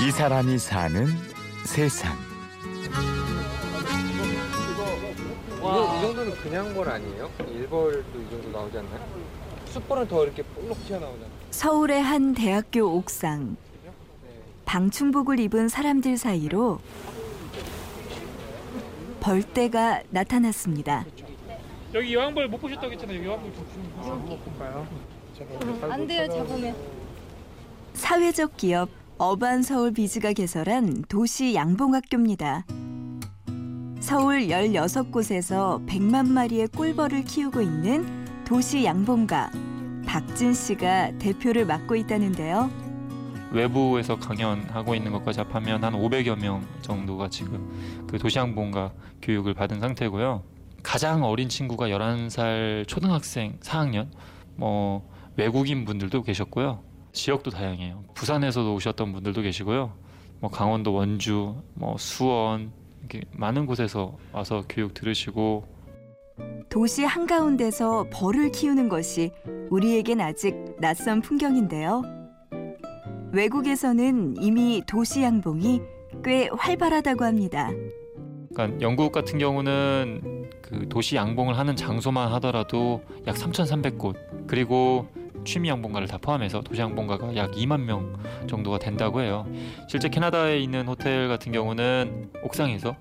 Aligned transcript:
이 0.00 0.10
사람이 0.12 0.58
사는 0.58 1.06
세상. 1.64 2.16
이거 5.56 5.96
이 5.96 6.00
정도는 6.00 6.32
그냥 6.36 6.72
벌 6.74 6.88
아니에요? 6.88 7.28
일벌도 7.50 8.20
이 8.20 8.30
정도 8.30 8.48
나오지 8.50 8.78
않나요? 8.78 9.04
숯벌은 9.66 10.08
더 10.08 10.24
이렇게 10.24 10.42
볼록 10.42 10.82
튀어나오잖아요. 10.86 11.30
서울의 11.50 12.02
한 12.02 12.32
대학교 12.34 12.84
옥상. 12.96 13.56
네. 13.84 13.90
방충복을 14.64 15.40
입은 15.40 15.68
사람들 15.68 16.16
사이로 16.16 16.78
벌떼가 19.20 20.04
나타났습니다. 20.10 21.04
여기 21.94 22.14
여왕벌 22.14 22.48
못 22.48 22.58
보셨다고 22.60 22.92
했잖아요. 22.92 23.24
여왕벌 23.26 23.50
볼까요? 24.44 24.86
안 25.90 26.06
돼요, 26.06 26.28
잡으면. 26.28 26.76
사회적 27.94 28.56
기업 28.56 28.88
어반 29.20 29.64
서울 29.64 29.92
비즈가 29.92 30.32
개설한 30.32 31.02
도시 31.08 31.56
양봉학교입니다. 31.56 32.64
서울 33.98 34.42
16곳에서 34.42 35.84
100만 35.88 36.28
마리의 36.28 36.68
꿀벌을 36.68 37.24
키우고 37.24 37.60
있는 37.60 38.06
도시 38.44 38.84
양봉가 38.84 39.50
박진 40.06 40.54
씨가 40.54 41.18
대표를 41.18 41.66
맡고 41.66 41.96
있다는데요. 41.96 42.70
외부에서 43.50 44.16
강연하고 44.20 44.94
있는 44.94 45.10
것까지 45.10 45.40
합하면 45.40 45.82
한 45.82 45.94
500여 45.94 46.38
명 46.38 46.64
정도가 46.82 47.28
지금 47.28 48.06
그 48.06 48.20
도시항공과 48.20 48.92
교육을 49.20 49.52
받은 49.52 49.80
상태고요. 49.80 50.44
가장 50.84 51.24
어린 51.24 51.48
친구가 51.48 51.88
11살 51.88 52.86
초등학생 52.86 53.58
4학년, 53.58 54.06
뭐 54.54 55.10
외국인 55.36 55.84
분들도 55.84 56.22
계셨고요. 56.22 56.86
지역도 57.18 57.50
다양해요. 57.50 58.04
부산에서도 58.14 58.74
오셨던 58.74 59.12
분들도 59.12 59.42
계시고요. 59.42 59.92
뭐 60.38 60.50
강원도 60.50 60.92
원주, 60.92 61.56
뭐 61.74 61.96
수원 61.98 62.70
이렇게 63.00 63.22
많은 63.32 63.66
곳에서 63.66 64.16
와서 64.32 64.62
교육 64.68 64.94
들으시고 64.94 65.64
도시 66.68 67.04
한가운데서 67.04 68.06
벌을 68.12 68.52
키우는 68.52 68.88
것이 68.88 69.32
우리에겐 69.68 70.20
아직 70.20 70.76
낯선 70.78 71.20
풍경인데요. 71.20 72.02
외국에서는 73.32 74.36
이미 74.40 74.80
도시 74.86 75.22
양봉이 75.22 75.80
꽤 76.22 76.48
활발하다고 76.56 77.24
합니다. 77.24 77.68
그러니까 78.54 78.80
영국 78.80 79.10
같은 79.10 79.40
경우는 79.40 80.50
그 80.62 80.88
도시 80.88 81.16
양봉을 81.16 81.58
하는 81.58 81.74
장소만 81.74 82.30
하더라도 82.34 83.02
약 83.26 83.34
3,300곳 83.34 84.46
그리고 84.46 85.08
취미 85.44 85.68
양봉가를 85.68 86.08
다 86.08 86.18
포함해서 86.18 86.60
도시 86.60 86.80
양봉가가 86.80 87.36
약 87.36 87.52
2만 87.52 87.80
명 87.80 88.16
정도가 88.46 88.78
된다고 88.78 89.20
해요. 89.20 89.46
실제 89.88 90.08
캐나다에 90.08 90.58
있는 90.58 90.86
호텔 90.86 91.28
같은 91.28 91.52
경우는 91.52 92.30
옥상에서 92.42 92.96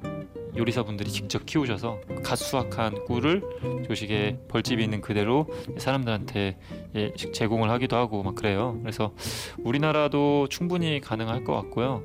요리사분들이 0.58 1.12
직접 1.12 1.46
키우셔서 1.46 2.00
갓 2.24 2.36
수확한 2.36 3.06
꿀을 3.06 3.44
조식에 3.88 4.40
벌집이 4.48 4.84
있는 4.84 5.02
그대로 5.02 5.48
사람들한테 5.78 6.58
예, 6.96 7.14
제공을 7.14 7.70
하기도 7.70 7.96
하고 7.96 8.24
막 8.24 8.36
그래요. 8.36 8.78
그래서 8.82 9.14
우리나라도 9.60 10.48
충분히 10.50 11.00
가능할 11.00 11.44
것 11.44 11.54
같고요. 11.54 12.04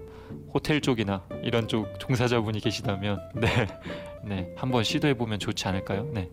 호텔 0.53 0.81
쪽이나 0.81 1.27
이런 1.43 1.67
쪽 1.67 1.99
종사자분이 1.99 2.61
계시다면 2.61 3.21
네, 3.35 3.67
네 4.25 4.55
한번 4.57 4.85
시도해 4.85 5.15
보면 5.15 5.39
좋지 5.39 5.67
않을까요? 5.69 6.09
네. 6.13 6.29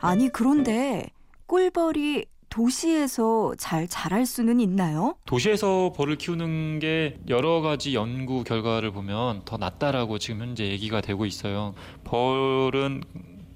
아니 0.00 0.28
그런데 0.28 1.10
꿀벌이 1.48 2.26
도시에서 2.50 3.54
잘 3.58 3.88
자랄 3.88 4.24
수는 4.26 4.60
있나요? 4.60 5.16
도시에서 5.26 5.92
벌을 5.96 6.16
키우는 6.16 6.78
게 6.78 7.18
여러 7.28 7.60
가지 7.60 7.94
연구 7.94 8.44
결과를 8.44 8.90
보면 8.90 9.42
더 9.44 9.56
낫다라고 9.56 10.18
지금 10.18 10.40
현재 10.42 10.66
얘기가 10.66 11.00
되고 11.00 11.24
있어요. 11.26 11.74
벌은 12.04 13.02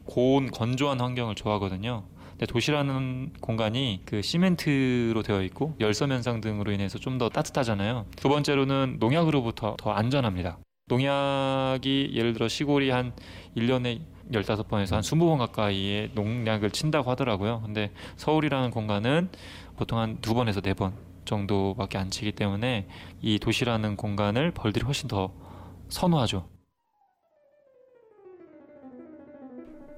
고온 0.07 0.51
건조한 0.51 1.01
환경을 1.01 1.35
좋아하거든요. 1.35 2.05
근데 2.33 2.47
도시라는 2.47 3.33
공간이 3.41 4.01
그 4.05 4.21
시멘트로 4.23 5.23
되어 5.23 5.43
있고 5.43 5.75
열섬 5.81 6.13
현상 6.13 6.41
등으로 6.41 6.73
인해서 6.73 6.99
좀 6.99 7.19
더 7.19 7.29
따뜻하잖아요. 7.29 8.07
두 8.17 8.29
번째로는 8.31 8.97
농약으로부터 9.01 9.77
더 9.79 9.91
안전합니다. 9.93 10.59
농약이 10.89 12.13
예를 12.15 12.33
들어 12.33 12.49
시골이 12.49 12.91
한 12.91 13.13
1년에 13.57 14.01
15번에서 14.31 14.93
한 14.93 15.01
20번 15.01 15.39
가까이의 15.39 16.11
농약을 16.15 16.71
친다고 16.71 17.11
하더라고요. 17.11 17.63
근데 17.65 17.91
서울이라는 18.17 18.71
공간은 18.71 19.31
보통 19.77 19.99
한 19.99 20.19
두 20.21 20.35
번에서 20.35 20.61
네 20.61 20.75
번 20.75 20.93
정도밖에 21.25 21.99
안 21.99 22.11
치기 22.11 22.33
때문에 22.33 22.89
이 23.21 23.39
도시라는 23.39 23.97
공간을 23.97 24.51
벌들이 24.53 24.85
훨씬 24.85 25.09
더 25.09 25.33
선호하죠. 25.89 26.49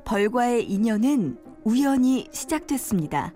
벌과의 0.05 0.71
인연은 0.71 1.39
우연히 1.65 2.29
시작됐습니다. 2.31 3.33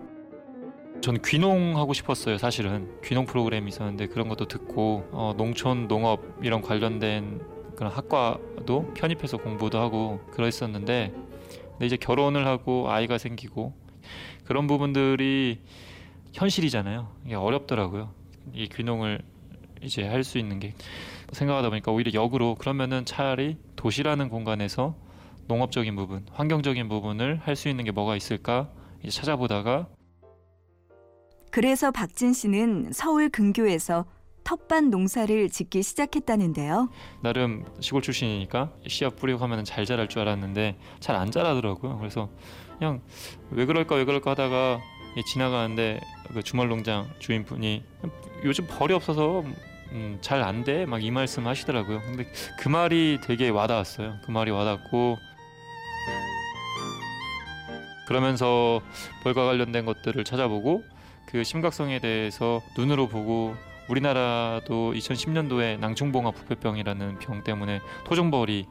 전 1.01 1.17
귀농하고 1.25 1.93
싶었어요, 1.93 2.37
사실은. 2.37 2.91
귀농 3.03 3.25
프로그램이 3.25 3.69
있었는데 3.69 4.07
그런 4.07 4.27
것도 4.27 4.45
듣고 4.47 5.07
어, 5.11 5.33
농촌 5.37 5.87
농업 5.87 6.21
이런 6.43 6.61
관련된 6.61 7.41
그런 7.79 7.93
학과도 7.93 8.91
편입해서 8.93 9.37
공부도 9.37 9.79
하고 9.79 10.19
그랬었는데 10.31 11.13
근데 11.71 11.85
이제 11.85 11.95
결혼을 11.95 12.45
하고 12.45 12.91
아이가 12.91 13.17
생기고 13.17 13.73
그런 14.43 14.67
부분들이 14.67 15.61
현실이잖아요. 16.33 17.09
이게 17.25 17.35
어렵더라고요. 17.35 18.13
이 18.53 18.67
귀농을 18.67 19.21
이제 19.81 20.05
할 20.05 20.25
수 20.25 20.39
있는 20.39 20.59
게 20.59 20.73
생각하다 21.31 21.69
보니까 21.69 21.93
오히려 21.93 22.11
역으로 22.21 22.55
그러면은 22.55 23.05
차라리 23.05 23.55
도시라는 23.77 24.27
공간에서 24.27 24.97
농업적인 25.47 25.95
부분, 25.95 26.25
환경적인 26.33 26.89
부분을 26.89 27.37
할 27.37 27.55
수 27.55 27.69
있는 27.69 27.85
게 27.85 27.91
뭐가 27.91 28.17
있을까 28.17 28.69
이제 29.03 29.11
찾아보다가 29.11 29.87
그래서 31.49 31.91
박진 31.91 32.33
씨는 32.33 32.91
서울 32.91 33.29
근교에서 33.29 34.03
텃밭 34.49 34.85
농사를 34.85 35.49
짓기 35.51 35.83
시작했다는데요. 35.83 36.89
나름 37.21 37.65
시골 37.81 38.01
출신이니까 38.01 38.71
씨앗 38.87 39.15
뿌리고 39.15 39.37
하면 39.43 39.63
잘 39.63 39.85
자랄 39.85 40.09
줄 40.09 40.21
알았는데 40.21 40.75
잘 40.99 41.15
안 41.15 41.29
자라더라고요. 41.29 41.99
그래서 41.99 42.29
그냥 42.79 43.01
왜 43.51 43.65
그럴까 43.67 43.93
왜 43.93 44.05
그럴까 44.05 44.31
하다가 44.31 44.79
예, 45.17 45.21
지나가는데 45.21 45.99
그 46.33 46.41
주말 46.41 46.67
농장 46.67 47.07
주인분이 47.19 47.83
요즘 48.43 48.65
벌이 48.67 48.93
없어서 48.95 49.43
음, 49.91 50.17
잘 50.21 50.41
안 50.41 50.63
돼 50.63 50.85
막 50.87 50.99
이 51.03 51.11
말씀 51.11 51.45
하시더라고요. 51.45 52.01
근데 52.01 52.25
그 52.57 52.69
말이 52.69 53.19
되게 53.21 53.49
와닿았어요. 53.49 54.15
그 54.25 54.31
말이 54.31 54.49
와닿고 54.49 55.17
그러면서 58.07 58.81
벌과 59.23 59.45
관련된 59.45 59.85
것들을 59.85 60.23
찾아보고 60.23 60.83
그 61.27 61.43
심각성에 61.43 61.99
대해서 61.99 62.61
눈으로 62.75 63.07
보고 63.07 63.53
우리나라도 63.89 64.93
2010년도에 64.93 65.79
낭충봉합 65.79 66.35
부패병이라는 66.35 67.19
병 67.19 67.43
때문에 67.43 67.81
토종벌이 68.05 68.67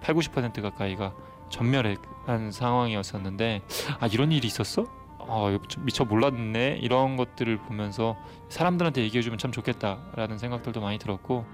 8, 0.00 0.14
90% 0.14 0.62
가까이가 0.62 1.14
전멸한 1.48 2.52
상황이었었는데 2.52 3.62
아 3.98 4.06
이런 4.06 4.32
일이 4.32 4.46
있었어? 4.46 4.86
아 5.18 5.58
미처 5.80 6.04
몰랐네 6.04 6.78
이런 6.80 7.16
것들을 7.16 7.58
보면서 7.58 8.16
사람들한테 8.48 9.02
얘기해주면 9.02 9.38
참 9.38 9.52
좋겠다라는 9.52 10.38
생각들도 10.38 10.80
많이 10.80 10.98
들었고 10.98 11.44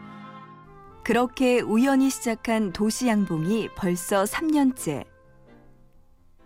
그렇게 1.03 1.61
우연히 1.61 2.11
시작한 2.11 2.73
도시 2.73 3.07
양봉이 3.07 3.69
벌써 3.77 4.25
3년째. 4.25 5.05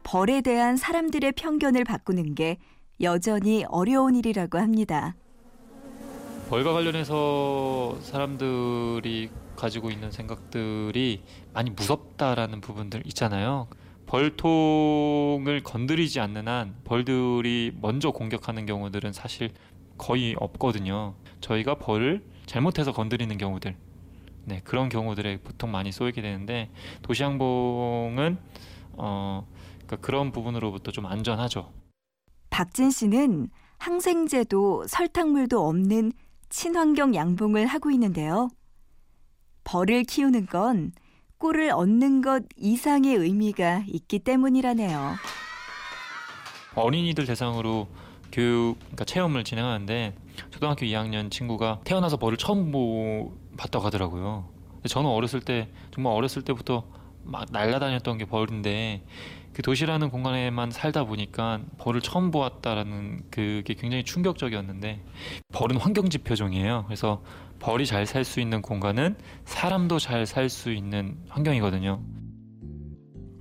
벌에 0.02 0.42
대한 0.42 0.76
사람들의 0.76 1.32
편견을 1.32 1.84
바꾸는 1.84 2.34
게 2.34 2.58
여전히 3.00 3.64
어려운 3.68 4.16
일이라고 4.16 4.58
합니다. 4.58 5.14
벌과 6.50 6.72
관련해서 6.72 7.96
사람들이 8.00 9.30
가지고 9.54 9.92
있는 9.92 10.10
생각들이 10.10 11.22
많이 11.52 11.70
무섭다라는 11.70 12.60
부분들 12.60 13.06
있잖아요. 13.06 13.68
벌통을 14.06 15.60
건드리지 15.62 16.18
않는 16.18 16.48
한 16.48 16.74
벌들이 16.82 17.72
먼저 17.80 18.10
공격하는 18.10 18.66
경우들은 18.66 19.12
사실 19.12 19.52
거의 19.96 20.34
없거든요. 20.40 21.14
저희가 21.40 21.76
벌을 21.76 22.24
잘못해서 22.46 22.90
건드리는 22.90 23.38
경우들, 23.38 23.76
네 24.46 24.60
그런 24.64 24.88
경우들에 24.88 25.42
보통 25.42 25.70
많이 25.70 25.92
쏘이게 25.92 26.20
되는데 26.20 26.68
도시항봉은 27.02 28.38
어 28.94 29.46
그러니까 29.86 29.96
그런 29.98 30.32
부분으로부터 30.32 30.90
좀 30.90 31.06
안전하죠. 31.06 31.72
박진 32.50 32.90
씨는 32.90 33.50
항생제도 33.78 34.88
설탕물도 34.88 35.64
없는 35.64 36.10
친환경 36.50 37.14
양봉을 37.14 37.66
하고 37.66 37.90
있는데요. 37.92 38.48
벌을 39.64 40.02
키우는 40.04 40.46
건 40.46 40.92
꿀을 41.38 41.70
얻는 41.70 42.22
것 42.22 42.42
이상의 42.56 43.14
의미가 43.14 43.84
있기 43.86 44.18
때문이라네요. 44.18 45.14
어린이들 46.74 47.24
대상으로 47.24 47.88
교육 48.32 48.78
그러니까 48.80 49.04
체험을 49.04 49.44
진행하는데 49.44 50.14
초등학교 50.50 50.86
2학년 50.86 51.30
친구가 51.30 51.80
태어나서 51.84 52.16
벌을 52.16 52.36
처음 52.36 52.70
보, 52.70 53.32
봤다고 53.56 53.86
하더라고요. 53.86 54.48
저는 54.88 55.08
어렸을 55.08 55.40
때 55.40 55.68
정말 55.92 56.12
어렸을 56.14 56.42
때부터 56.42 56.84
막 57.24 57.46
날아다녔던 57.50 58.18
게 58.18 58.24
벌인데 58.24 59.04
그 59.52 59.62
도시라는 59.62 60.10
공간에만 60.10 60.70
살다 60.70 61.04
보니까 61.04 61.60
벌을 61.78 62.00
처음 62.00 62.30
보았다라는 62.30 63.24
그게 63.30 63.74
굉장히 63.74 64.04
충격적이었는데 64.04 65.04
벌은 65.52 65.76
환경 65.76 66.08
지표종이에요. 66.08 66.84
그래서 66.86 67.22
벌이 67.58 67.84
잘 67.84 68.06
살 68.06 68.24
수 68.24 68.40
있는 68.40 68.62
공간은 68.62 69.16
사람도 69.44 69.98
잘 69.98 70.24
살 70.26 70.48
수 70.48 70.72
있는 70.72 71.18
환경이거든요. 71.28 72.00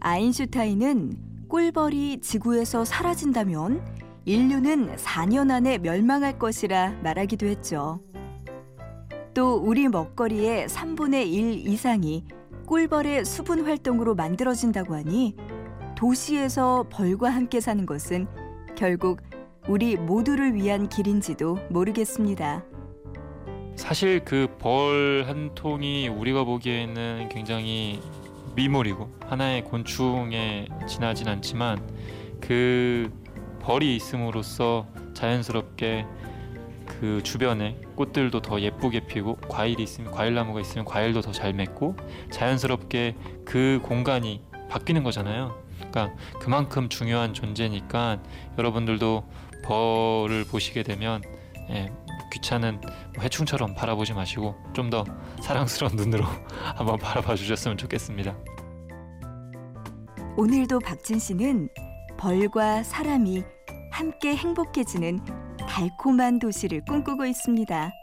아인슈타인은 0.02 1.48
꿀벌이 1.48 2.22
지구에서 2.22 2.86
사라진다면 2.86 3.82
인류는 4.26 4.96
4년 4.96 5.50
안에 5.52 5.78
멸망할 5.78 6.38
것이라 6.38 7.00
말하기도 7.02 7.48
했죠. 7.48 8.02
또 9.34 9.56
우리 9.56 9.88
먹거리의 9.88 10.68
3분의 10.68 11.32
1 11.32 11.68
이상이 11.68 12.26
꿀벌의 12.70 13.26
수분 13.26 13.66
활동으로 13.66 14.14
만들어진다고 14.14 14.94
하니 14.94 15.36
도시에서 15.98 16.86
벌과 16.92 17.32
함께 17.32 17.60
사는 17.60 17.84
것은 17.88 18.28
결국 18.78 19.22
우리 19.68 19.98
모두를 19.98 20.54
위한 20.54 20.88
길인지도 20.88 21.58
모르겠습니다. 21.72 22.64
사실 23.76 24.24
그 24.24 24.48
벌 24.60 25.24
한 25.26 25.56
통이 25.56 26.10
우리가 26.10 26.44
보기에는 26.44 27.30
굉장히 27.30 28.00
미물이고 28.56 29.10
하나의 29.26 29.64
곤충에 29.64 30.68
지나진 30.88 31.28
않지만 31.28 31.82
그 32.40 33.12
벌이 33.62 33.96
있음으로써 33.96 34.86
자연스럽게 35.16 36.06
그 36.90 37.22
주변에 37.24 37.80
꽃들도 37.96 38.42
더 38.42 38.60
예쁘게 38.60 39.02
피고 39.08 39.36
과일이 39.48 39.84
있으면 39.84 40.12
과일 40.12 40.34
나무가 40.34 40.60
있으면 40.60 40.86
과일도 40.86 41.22
더 41.22 41.32
잘 41.32 41.54
맺고 41.54 41.96
자연스럽게 42.32 43.16
그 43.46 43.80
공간이 43.84 44.42
바뀌는 44.70 45.04
거잖아요. 45.04 45.56
그러니까 45.78 46.10
그만큼 46.40 46.90
중요한 46.90 47.34
존재니까 47.34 48.22
여러분들도 48.58 49.24
벌을 49.64 50.44
보시게 50.46 50.84
되면 50.84 51.22
예, 51.70 51.92
귀찮은 52.34 52.82
해충처럼 53.22 53.76
바라보지 53.76 54.14
마시고 54.14 54.56
좀 54.74 54.90
더 54.90 55.06
사랑스러운 55.42 55.96
눈으로 55.96 56.26
한번 56.76 56.98
바라봐 56.98 57.36
주셨으면 57.36 57.78
좋겠습니다. 57.78 58.36
오늘도 60.36 60.80
박진 60.80 61.20
씨는 61.20 61.70
벌과 62.18 62.84
사람이 62.84 63.44
함께 63.92 64.36
행복해지는 64.36 65.20
달콤한 65.80 66.40
도시를 66.40 66.84
꿈꾸고 66.84 67.26
있습니다. 67.26 67.94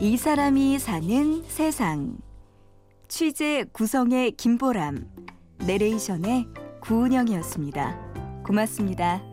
이 0.00 0.16
사람이 0.16 0.78
사는 0.78 1.42
세상. 1.48 2.16
취재 3.08 3.64
구성의 3.72 4.36
김보람, 4.36 5.10
내레이션의 5.66 6.46
구은영이었습니다. 6.80 8.42
고맙습니다. 8.46 9.27